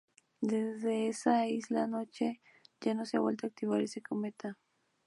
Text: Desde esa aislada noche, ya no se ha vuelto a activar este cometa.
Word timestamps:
Desde 0.41 1.09
esa 1.09 1.41
aislada 1.41 1.85
noche, 1.85 2.41
ya 2.79 2.95
no 2.95 3.05
se 3.05 3.17
ha 3.17 3.19
vuelto 3.19 3.45
a 3.45 3.49
activar 3.49 3.81
este 3.81 4.01
cometa. 4.01 4.57